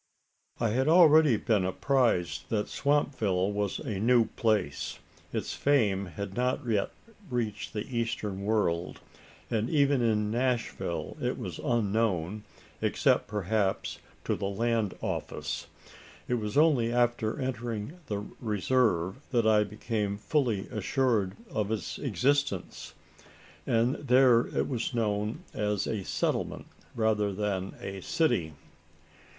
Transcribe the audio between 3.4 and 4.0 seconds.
was a